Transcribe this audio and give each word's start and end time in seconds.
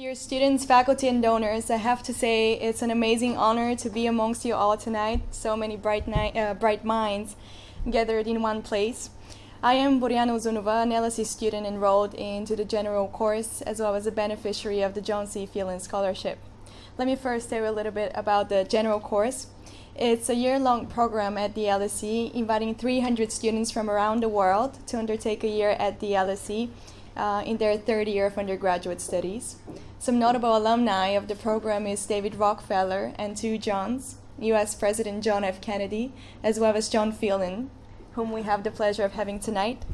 Dear 0.00 0.14
students, 0.14 0.64
faculty, 0.64 1.08
and 1.08 1.20
donors, 1.20 1.70
I 1.70 1.76
have 1.76 2.02
to 2.04 2.14
say 2.14 2.54
it's 2.54 2.80
an 2.80 2.90
amazing 2.90 3.36
honor 3.36 3.76
to 3.76 3.90
be 3.90 4.06
amongst 4.06 4.46
you 4.46 4.54
all 4.54 4.78
tonight. 4.78 5.20
So 5.30 5.58
many 5.58 5.76
bright, 5.76 6.08
ni- 6.08 6.32
uh, 6.40 6.54
bright 6.54 6.86
minds 6.86 7.36
gathered 7.90 8.26
in 8.26 8.40
one 8.40 8.62
place. 8.62 9.10
I 9.62 9.74
am 9.74 10.00
Boriana 10.00 10.32
Uzunova, 10.32 10.84
an 10.84 10.90
LSE 10.90 11.26
student 11.26 11.66
enrolled 11.66 12.14
into 12.14 12.56
the 12.56 12.64
general 12.64 13.08
course, 13.08 13.60
as 13.60 13.78
well 13.78 13.94
as 13.94 14.06
a 14.06 14.10
beneficiary 14.10 14.80
of 14.80 14.94
the 14.94 15.02
John 15.02 15.26
C. 15.26 15.44
Phelan 15.44 15.80
Scholarship. 15.80 16.38
Let 16.96 17.06
me 17.06 17.14
first 17.14 17.50
tell 17.50 17.64
you 17.64 17.68
a 17.68 17.70
little 17.70 17.92
bit 17.92 18.10
about 18.14 18.48
the 18.48 18.64
general 18.64 19.00
course. 19.00 19.48
It's 19.94 20.30
a 20.30 20.34
year 20.34 20.58
long 20.58 20.86
program 20.86 21.36
at 21.36 21.54
the 21.54 21.64
LSE, 21.64 22.32
inviting 22.32 22.74
300 22.74 23.30
students 23.30 23.70
from 23.70 23.90
around 23.90 24.22
the 24.22 24.30
world 24.30 24.78
to 24.86 24.98
undertake 24.98 25.44
a 25.44 25.48
year 25.48 25.70
at 25.70 26.00
the 26.00 26.12
LSE 26.12 26.70
uh, 27.16 27.42
in 27.44 27.56
their 27.56 27.76
third 27.76 28.08
year 28.08 28.26
of 28.26 28.38
undergraduate 28.38 29.00
studies. 29.00 29.56
Some 29.98 30.18
notable 30.18 30.56
alumni 30.56 31.08
of 31.08 31.28
the 31.28 31.34
program 31.34 31.86
is 31.86 32.06
David 32.06 32.36
Rockefeller 32.36 33.12
and 33.18 33.36
two 33.36 33.58
Johns, 33.58 34.16
US 34.38 34.74
President 34.74 35.22
John 35.22 35.44
F. 35.44 35.60
Kennedy, 35.60 36.12
as 36.42 36.58
well 36.58 36.74
as 36.74 36.88
John 36.88 37.12
Phelan, 37.12 37.70
whom 38.12 38.32
we 38.32 38.42
have 38.42 38.64
the 38.64 38.70
pleasure 38.70 39.04
of 39.04 39.12
having 39.12 39.38
tonight. 39.38 39.84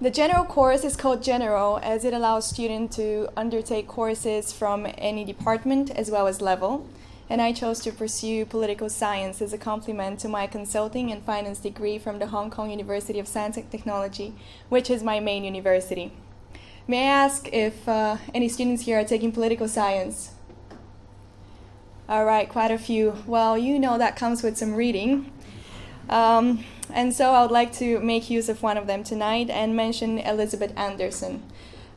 The 0.00 0.10
general 0.10 0.44
course 0.44 0.84
is 0.84 0.94
called 0.94 1.24
General 1.24 1.80
as 1.82 2.04
it 2.04 2.14
allows 2.14 2.48
students 2.48 2.94
to 2.96 3.28
undertake 3.36 3.88
courses 3.88 4.52
from 4.52 4.86
any 4.96 5.24
department 5.24 5.90
as 5.90 6.08
well 6.08 6.28
as 6.28 6.40
level. 6.40 6.86
And 7.30 7.42
I 7.42 7.52
chose 7.52 7.80
to 7.80 7.92
pursue 7.92 8.46
political 8.46 8.88
science 8.88 9.42
as 9.42 9.52
a 9.52 9.58
complement 9.58 10.18
to 10.20 10.28
my 10.28 10.46
consulting 10.46 11.12
and 11.12 11.22
finance 11.22 11.58
degree 11.58 11.98
from 11.98 12.18
the 12.18 12.28
Hong 12.28 12.50
Kong 12.50 12.70
University 12.70 13.18
of 13.18 13.28
Science 13.28 13.58
and 13.58 13.70
Technology, 13.70 14.34
which 14.70 14.88
is 14.88 15.02
my 15.02 15.20
main 15.20 15.44
university. 15.44 16.12
May 16.86 17.00
I 17.06 17.24
ask 17.24 17.46
if 17.52 17.86
uh, 17.86 18.16
any 18.32 18.48
students 18.48 18.84
here 18.84 18.98
are 18.98 19.04
taking 19.04 19.30
political 19.30 19.68
science? 19.68 20.32
All 22.08 22.24
right, 22.24 22.48
quite 22.48 22.70
a 22.70 22.78
few. 22.78 23.18
Well, 23.26 23.58
you 23.58 23.78
know 23.78 23.98
that 23.98 24.16
comes 24.16 24.42
with 24.42 24.56
some 24.56 24.74
reading. 24.74 25.30
Um, 26.08 26.64
and 26.90 27.12
so 27.12 27.32
I 27.32 27.42
would 27.42 27.50
like 27.50 27.74
to 27.74 28.00
make 28.00 28.30
use 28.30 28.48
of 28.48 28.62
one 28.62 28.78
of 28.78 28.86
them 28.86 29.04
tonight 29.04 29.50
and 29.50 29.76
mention 29.76 30.18
Elizabeth 30.18 30.72
Anderson, 30.78 31.42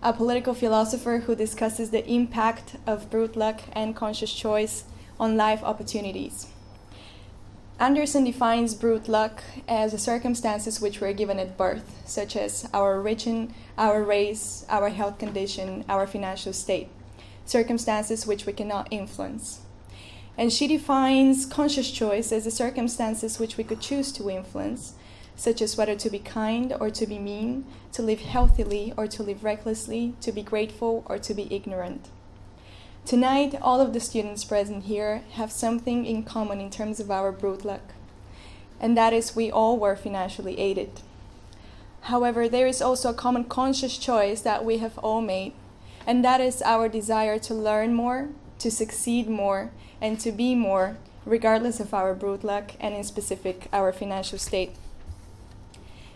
a 0.03 0.11
political 0.11 0.53
philosopher 0.53 1.19
who 1.19 1.35
discusses 1.37 1.91
the 1.91 2.05
impact 2.05 2.75
of 2.85 3.09
brute 3.09 3.37
luck 3.37 3.61
and 3.71 3.95
conscious 3.95 4.33
choice 4.33 4.83
on 5.21 5.37
life 5.37 5.63
opportunities. 5.63 6.47
Anderson 7.79 8.23
defines 8.23 8.73
brute 8.73 9.07
luck 9.07 9.43
as 9.67 9.91
the 9.91 9.97
circumstances 9.97 10.81
which 10.81 10.99
we're 10.99 11.13
given 11.13 11.39
at 11.39 11.57
birth, 11.57 12.01
such 12.05 12.35
as 12.35 12.67
our 12.73 12.97
origin, 12.99 13.53
our 13.77 14.03
race, 14.03 14.65
our 14.67 14.89
health 14.89 15.19
condition, 15.19 15.85
our 15.87 16.07
financial 16.07 16.53
state, 16.53 16.89
circumstances 17.45 18.25
which 18.25 18.45
we 18.45 18.53
cannot 18.53 18.87
influence. 18.91 19.61
And 20.37 20.51
she 20.51 20.67
defines 20.67 21.45
conscious 21.45 21.91
choice 21.91 22.31
as 22.31 22.45
the 22.45 22.51
circumstances 22.51 23.39
which 23.39 23.57
we 23.57 23.63
could 23.63 23.79
choose 23.79 24.11
to 24.13 24.29
influence, 24.29 24.93
such 25.35 25.61
as 25.61 25.77
whether 25.77 25.95
to 25.95 26.09
be 26.09 26.19
kind 26.19 26.73
or 26.79 26.89
to 26.89 27.05
be 27.05 27.19
mean, 27.19 27.65
to 27.91 28.01
live 28.01 28.21
healthily 28.21 28.93
or 28.97 29.07
to 29.07 29.21
live 29.23 29.43
recklessly, 29.43 30.15
to 30.21 30.31
be 30.31 30.41
grateful 30.41 31.03
or 31.07 31.19
to 31.19 31.33
be 31.33 31.47
ignorant. 31.53 32.09
Tonight, 33.05 33.55
all 33.61 33.81
of 33.81 33.93
the 33.93 33.99
students 33.99 34.45
present 34.45 34.83
here 34.83 35.23
have 35.31 35.51
something 35.51 36.05
in 36.05 36.23
common 36.23 36.61
in 36.61 36.69
terms 36.69 36.99
of 36.99 37.11
our 37.11 37.31
brute 37.31 37.65
luck, 37.65 37.93
and 38.79 38.95
that 38.95 39.11
is 39.11 39.35
we 39.35 39.51
all 39.51 39.77
were 39.77 39.95
financially 39.95 40.57
aided. 40.59 41.01
However, 42.01 42.47
there 42.47 42.67
is 42.67 42.81
also 42.81 43.09
a 43.09 43.13
common 43.13 43.43
conscious 43.45 43.97
choice 43.97 44.41
that 44.41 44.63
we 44.63 44.77
have 44.77 44.97
all 44.99 45.19
made, 45.19 45.53
and 46.07 46.23
that 46.23 46.39
is 46.39 46.61
our 46.61 46.87
desire 46.87 47.37
to 47.39 47.53
learn 47.53 47.93
more, 47.93 48.29
to 48.59 48.71
succeed 48.71 49.27
more, 49.27 49.71
and 49.99 50.19
to 50.19 50.31
be 50.31 50.55
more, 50.55 50.97
regardless 51.25 51.79
of 51.79 51.93
our 51.93 52.13
brute 52.13 52.43
luck 52.43 52.71
and 52.79 52.95
in 52.95 53.03
specific 53.03 53.67
our 53.73 53.91
financial 53.91 54.37
state. 54.37 54.75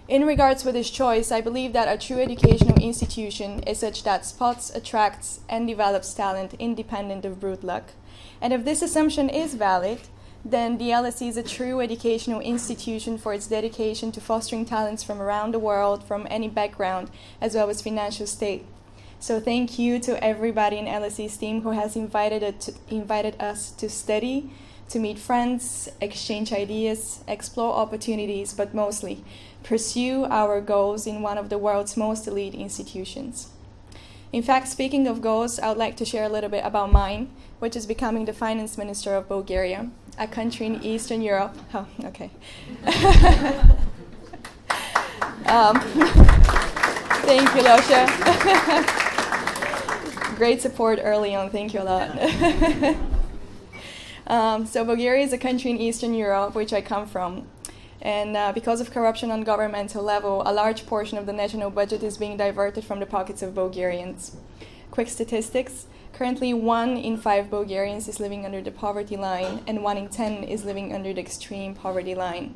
In 0.08 0.24
regards 0.26 0.64
with 0.64 0.76
this 0.76 0.92
choice, 0.92 1.32
I 1.32 1.42
believe 1.42 1.74
that 1.74 1.88
a 1.88 1.98
true 1.98 2.20
educational 2.20 2.78
institution 2.78 3.64
is 3.64 3.80
such 3.80 4.04
that 4.04 4.24
spots, 4.24 4.70
attracts, 4.70 5.40
and 5.50 5.68
develops 5.68 6.14
talent 6.14 6.54
independent 6.60 7.26
of 7.26 7.40
brute 7.40 7.64
luck. 7.64 7.86
And 8.40 8.54
if 8.54 8.64
this 8.64 8.84
assumption 8.84 9.30
is 9.30 9.56
valid, 9.56 10.02
then 10.44 10.78
the 10.78 10.90
LSE 10.90 11.28
is 11.28 11.38
a 11.38 11.44
true 11.44 11.82
educational 11.82 12.40
institution 12.40 13.18
for 13.18 13.34
its 13.34 13.48
dedication 13.48 14.12
to 14.12 14.22
fostering 14.22 14.64
talents 14.64 15.02
from 15.02 15.20
around 15.20 15.56
the 15.56 15.60
world, 15.60 16.04
from 16.04 16.28
any 16.30 16.50
background, 16.50 17.10
as 17.42 17.56
well 17.56 17.72
as 17.72 17.82
financial 17.82 18.28
state. 18.28 18.64
So 19.20 19.40
thank 19.40 19.80
you 19.80 19.98
to 20.02 20.24
everybody 20.24 20.78
in 20.78 20.86
LSE's 20.86 21.36
team 21.36 21.62
who 21.62 21.72
has 21.72 21.96
invited, 21.96 22.54
invited 22.90 23.42
us 23.42 23.72
to 23.72 23.90
study, 23.90 24.52
to 24.90 25.00
meet 25.00 25.18
friends, 25.18 25.90
exchange 26.00 26.53
ideas, 26.53 27.23
explore 27.28 27.73
opportunities, 27.73 28.53
but 28.53 28.73
mostly 28.73 29.23
pursue 29.63 30.25
our 30.25 30.62
goals 30.62 31.07
in 31.07 31.22
one 31.22 31.38
of 31.38 31.50
the 31.50 31.57
world's 31.57 31.97
most 31.97 32.28
elite 32.28 32.53
institutions. 32.53 33.50
In 34.31 34.44
fact, 34.44 34.68
speaking 34.68 35.07
of 35.07 35.22
goals, 35.22 35.59
I 35.59 35.69
would 35.69 35.78
like 35.78 35.95
to 35.97 36.06
share 36.06 36.25
a 36.25 36.29
little 36.29 36.50
bit 36.50 36.63
about 36.66 36.91
mine, 36.91 37.29
which 37.59 37.75
is 37.75 37.85
becoming 37.85 38.25
the 38.25 38.34
finance 38.34 38.78
minister 38.78 39.16
of 39.16 39.28
Bulgaria, 39.28 39.90
a 40.19 40.28
country 40.28 40.66
in 40.68 40.84
Eastern 40.84 41.22
Europe. 41.22 41.56
Oh, 41.74 41.88
okay. 42.03 42.29
um, 45.47 45.79
thank 47.25 47.47
you, 47.56 47.62
Losha. 47.63 48.06
Great 50.35 50.62
support 50.62 51.00
early 51.01 51.34
on. 51.34 51.50
Thank 51.50 51.74
you 51.74 51.81
a 51.81 51.84
lot. 51.84 53.12
Um, 54.28 54.66
so, 54.66 54.84
Bulgaria 54.84 55.24
is 55.24 55.34
a 55.34 55.38
country 55.38 55.72
in 55.72 55.78
Eastern 55.78 56.13
Europe, 56.13 56.56
which 56.56 56.74
I 56.74 56.81
come 56.81 57.08
from. 57.08 57.47
And 58.02 58.38
uh, 58.38 58.52
because 58.53 58.81
of 58.81 58.91
corruption 58.91 59.31
on 59.31 59.44
governmental 59.44 60.03
level, 60.03 60.44
a 60.46 60.53
large 60.53 60.86
portion 60.86 61.18
of 61.18 61.25
the 61.25 61.34
national 61.34 61.72
budget 61.72 62.03
is 62.03 62.18
being 62.18 62.38
diverted 62.38 62.84
from 62.84 63.00
the 63.00 63.06
pockets 63.06 63.41
of 63.41 63.56
Bulgarians. 63.56 64.38
Quick 64.91 65.09
statistics 65.09 65.88
currently, 66.13 66.53
one 66.53 66.97
in 66.97 67.18
five 67.18 67.50
Bulgarians 67.50 68.08
is 68.08 68.19
living 68.19 68.46
under 68.46 68.62
the 68.62 68.72
poverty 68.72 69.18
line, 69.18 69.62
and 69.68 69.84
one 69.84 69.97
in 69.97 70.08
ten 70.08 70.44
is 70.44 70.63
living 70.63 70.94
under 70.94 71.13
the 71.13 71.19
extreme 71.19 71.74
poverty 71.74 72.16
line. 72.16 72.56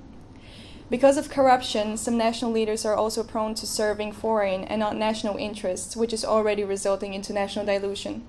Because 0.90 1.18
of 1.18 1.30
corruption, 1.30 1.97
some 1.97 2.18
national 2.18 2.51
leaders 2.51 2.86
are 2.86 2.96
also 2.96 3.24
prone 3.24 3.53
to 3.56 3.68
serving 3.68 4.13
foreign 4.13 4.63
and 4.63 4.80
not 4.80 4.96
national 4.96 5.36
interests, 5.38 5.96
which 5.96 6.13
is 6.13 6.25
already 6.25 6.63
resulting 6.63 7.13
into 7.13 7.34
national 7.34 7.66
dilution. 7.66 8.25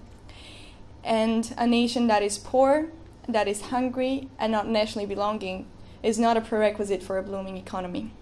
And 1.03 1.55
a 1.57 1.67
nation 1.67 2.07
that 2.09 2.23
is 2.23 2.37
poor, 2.37 2.89
that 3.33 3.49
is 3.49 3.63
hungry, 3.63 4.29
and 4.39 4.53
not 4.53 4.69
nationally 4.69 5.07
belonging 5.07 5.67
is 6.03 6.19
not 6.19 6.37
a 6.37 6.41
prerequisite 6.41 7.03
for 7.03 7.19
a 7.19 7.23
blooming 7.23 7.57
economy. 7.57 8.13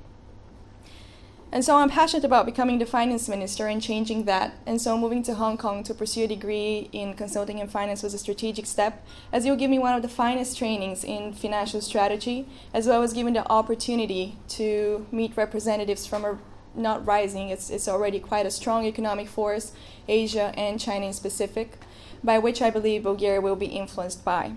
And 1.51 1.65
so 1.65 1.77
I'm 1.77 1.89
passionate 1.89 2.25
about 2.25 2.45
becoming 2.45 2.79
the 2.79 2.85
finance 2.85 3.27
minister 3.27 3.69
and 3.69 3.81
changing 3.81 4.25
that. 4.25 4.55
And 4.67 4.81
so 4.81 4.99
moving 4.99 5.23
to 5.23 5.35
Hong 5.35 5.57
Kong 5.57 5.83
to 5.85 5.95
pursue 5.95 6.25
a 6.25 6.27
degree 6.27 6.91
in 6.93 7.15
consulting 7.15 7.59
and 7.59 7.71
finance 7.71 8.03
was 8.03 8.13
a 8.13 8.19
strategic 8.19 8.67
step, 8.67 9.07
as 9.33 9.47
it 9.47 9.51
will 9.51 9.57
give 9.57 9.71
me 9.71 9.79
one 9.79 9.95
of 9.95 10.03
the 10.03 10.09
finest 10.09 10.59
trainings 10.59 11.05
in 11.05 11.33
financial 11.33 11.81
strategy, 11.81 12.47
as 12.75 12.87
well 12.87 13.03
as 13.03 13.15
giving 13.15 13.33
the 13.33 13.51
opportunity 13.51 14.37
to 14.49 15.07
meet 15.11 15.37
representatives 15.39 16.07
from 16.07 16.25
a 16.25 16.39
not 16.75 17.05
rising, 17.07 17.49
it's, 17.49 17.71
it's 17.71 17.89
already 17.89 18.21
quite 18.21 18.47
a 18.47 18.51
strong 18.51 18.85
economic 18.85 19.27
force, 19.29 19.73
Asia 20.07 20.53
and 20.57 20.79
China 20.79 21.07
in 21.07 21.13
specific, 21.13 21.79
by 22.23 22.39
which 22.39 22.63
I 22.63 22.71
believe 22.71 23.03
Bulgaria 23.03 23.41
will 23.41 23.57
be 23.57 23.67
influenced 23.67 24.25
by. 24.25 24.53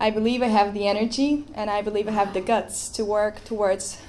I 0.00 0.10
believe 0.10 0.42
I 0.42 0.46
have 0.46 0.74
the 0.74 0.86
energy 0.86 1.44
and 1.54 1.68
I 1.68 1.82
believe 1.82 2.06
I 2.06 2.12
have 2.12 2.32
the 2.32 2.40
guts 2.40 2.88
to 2.90 3.04
work 3.04 3.44
towards 3.44 4.00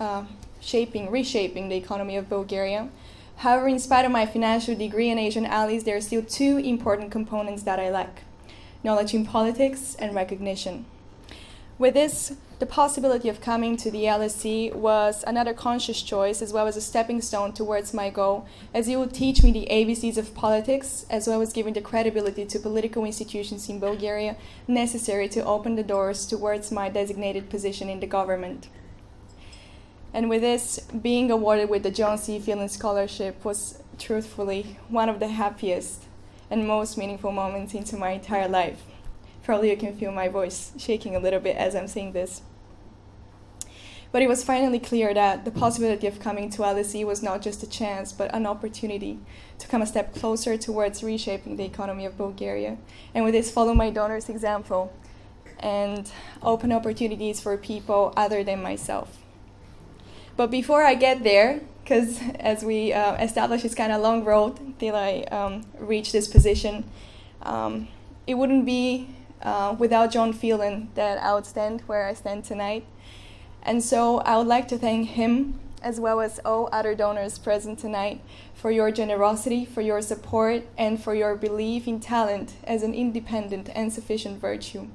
uh, 0.00 0.24
shaping, 0.60 1.10
reshaping 1.10 1.68
the 1.68 1.76
economy 1.76 2.16
of 2.16 2.28
Bulgaria. 2.28 2.88
However, 3.36 3.68
in 3.68 3.78
spite 3.78 4.04
of 4.04 4.10
my 4.10 4.26
financial 4.26 4.74
degree 4.74 5.08
and 5.08 5.20
Asian 5.20 5.46
allies, 5.46 5.84
there 5.84 5.96
are 5.96 6.00
still 6.00 6.22
two 6.22 6.58
important 6.58 7.12
components 7.12 7.62
that 7.62 7.78
I 7.78 7.90
lack 7.90 8.22
knowledge 8.82 9.14
in 9.14 9.24
politics 9.24 9.94
and 9.98 10.14
recognition. 10.14 10.84
With 11.78 11.94
this, 11.94 12.32
the 12.58 12.66
possibility 12.66 13.28
of 13.28 13.42
coming 13.42 13.76
to 13.76 13.90
the 13.90 14.04
LSE 14.04 14.74
was 14.74 15.22
another 15.26 15.52
conscious 15.52 16.00
choice 16.00 16.40
as 16.40 16.54
well 16.54 16.66
as 16.66 16.76
a 16.76 16.80
stepping 16.80 17.20
stone 17.20 17.52
towards 17.52 17.92
my 17.92 18.08
goal, 18.08 18.46
as 18.72 18.88
it 18.88 18.96
would 18.96 19.12
teach 19.12 19.42
me 19.42 19.52
the 19.52 19.68
ABCs 19.70 20.16
of 20.16 20.34
politics 20.34 21.04
as 21.10 21.28
well 21.28 21.42
as 21.42 21.52
giving 21.52 21.74
the 21.74 21.82
credibility 21.82 22.46
to 22.46 22.58
political 22.58 23.04
institutions 23.04 23.68
in 23.68 23.78
Bulgaria 23.78 24.36
necessary 24.66 25.28
to 25.28 25.44
open 25.44 25.76
the 25.76 25.82
doors 25.82 26.24
towards 26.24 26.72
my 26.72 26.88
designated 26.88 27.50
position 27.50 27.90
in 27.90 28.00
the 28.00 28.06
government. 28.06 28.68
And 30.14 30.30
with 30.30 30.40
this, 30.40 30.80
being 31.02 31.30
awarded 31.30 31.68
with 31.68 31.82
the 31.82 31.90
John 31.90 32.16
C. 32.16 32.38
Phelan 32.38 32.70
Scholarship 32.70 33.44
was 33.44 33.82
truthfully 33.98 34.78
one 34.88 35.10
of 35.10 35.20
the 35.20 35.28
happiest 35.28 36.04
and 36.50 36.66
most 36.66 36.96
meaningful 36.96 37.32
moments 37.32 37.74
into 37.74 37.98
my 37.98 38.12
entire 38.12 38.48
life. 38.48 38.82
Probably 39.46 39.70
you 39.70 39.76
can 39.76 39.96
feel 39.96 40.10
my 40.10 40.26
voice 40.26 40.72
shaking 40.76 41.14
a 41.14 41.20
little 41.20 41.38
bit 41.38 41.56
as 41.56 41.76
I'm 41.76 41.86
saying 41.86 42.14
this. 42.14 42.42
But 44.10 44.20
it 44.20 44.28
was 44.28 44.42
finally 44.42 44.80
clear 44.80 45.14
that 45.14 45.44
the 45.44 45.52
possibility 45.52 46.08
of 46.08 46.18
coming 46.18 46.50
to 46.50 46.62
LSE 46.62 47.06
was 47.06 47.22
not 47.22 47.42
just 47.42 47.62
a 47.62 47.68
chance, 47.68 48.12
but 48.12 48.34
an 48.34 48.44
opportunity 48.44 49.20
to 49.60 49.68
come 49.68 49.82
a 49.82 49.86
step 49.86 50.12
closer 50.16 50.56
towards 50.56 51.04
reshaping 51.04 51.54
the 51.54 51.64
economy 51.64 52.04
of 52.04 52.18
Bulgaria. 52.18 52.76
And 53.14 53.24
with 53.24 53.34
this, 53.34 53.48
follow 53.48 53.72
my 53.72 53.88
donor's 53.88 54.28
example 54.28 54.92
and 55.60 56.10
open 56.42 56.72
opportunities 56.72 57.40
for 57.40 57.56
people 57.56 58.12
other 58.16 58.42
than 58.42 58.60
myself. 58.60 59.16
But 60.36 60.50
before 60.50 60.82
I 60.82 60.96
get 60.96 61.22
there, 61.22 61.60
because 61.84 62.20
as 62.40 62.64
we 62.64 62.92
uh, 62.92 63.14
established, 63.22 63.64
it's 63.64 63.76
kind 63.76 63.92
of 63.92 64.00
a 64.00 64.02
long 64.02 64.24
road 64.24 64.76
till 64.80 64.96
I 64.96 65.20
um, 65.30 65.64
reach 65.78 66.10
this 66.10 66.26
position. 66.26 66.90
Um, 67.42 67.86
it 68.26 68.34
wouldn't 68.34 68.66
be 68.66 69.08
uh, 69.42 69.76
without 69.78 70.10
John 70.10 70.32
Phelan 70.32 70.90
that 70.94 71.18
I 71.18 71.34
would 71.34 71.46
stand 71.46 71.82
where 71.82 72.06
I 72.06 72.14
stand 72.14 72.44
tonight. 72.44 72.84
And 73.62 73.82
so 73.82 74.18
I 74.18 74.36
would 74.38 74.46
like 74.46 74.68
to 74.68 74.78
thank 74.78 75.10
him 75.10 75.58
as 75.82 76.00
well 76.00 76.20
as 76.20 76.40
all 76.44 76.68
other 76.72 76.94
donors 76.94 77.38
present 77.38 77.78
tonight 77.78 78.20
for 78.54 78.70
your 78.70 78.90
generosity, 78.90 79.64
for 79.64 79.80
your 79.80 80.00
support, 80.00 80.64
and 80.76 81.02
for 81.02 81.14
your 81.14 81.36
belief 81.36 81.86
in 81.86 82.00
talent 82.00 82.54
as 82.64 82.82
an 82.82 82.94
independent 82.94 83.68
and 83.74 83.92
sufficient 83.92 84.40
virtue. 84.40 84.88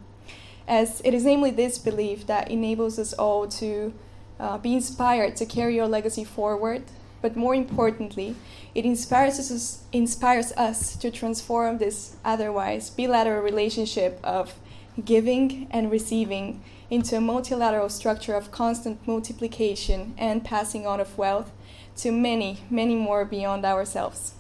As 0.67 1.01
it 1.05 1.13
is 1.13 1.25
namely 1.25 1.51
this 1.51 1.77
belief 1.77 2.25
that 2.27 2.49
enables 2.49 2.97
us 2.97 3.13
all 3.13 3.47
to 3.47 3.93
uh, 4.39 4.57
be 4.57 4.73
inspired 4.73 5.35
to 5.37 5.45
carry 5.45 5.75
your 5.75 5.87
legacy 5.87 6.23
forward, 6.23 6.83
but 7.21 7.35
more 7.35 7.55
importantly, 7.55 8.35
it 8.73 8.85
inspires 8.85 9.39
us, 9.39 9.83
inspires 9.91 10.51
us 10.53 10.95
to 10.95 11.11
transform 11.11 11.77
this 11.77 12.15
otherwise 12.25 12.89
bilateral 12.89 13.41
relationship 13.41 14.19
of 14.23 14.55
giving 15.03 15.67
and 15.71 15.91
receiving 15.91 16.61
into 16.89 17.15
a 17.15 17.21
multilateral 17.21 17.89
structure 17.89 18.35
of 18.35 18.51
constant 18.51 19.07
multiplication 19.07 20.13
and 20.17 20.43
passing 20.43 20.85
on 20.85 20.99
of 20.99 21.17
wealth 21.17 21.51
to 21.95 22.11
many, 22.11 22.59
many 22.69 22.95
more 22.95 23.23
beyond 23.23 23.65
ourselves, 23.65 24.33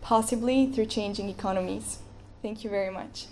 possibly 0.00 0.66
through 0.70 0.86
changing 0.86 1.28
economies. 1.28 1.98
Thank 2.42 2.64
you 2.64 2.70
very 2.70 2.90
much. 2.90 3.26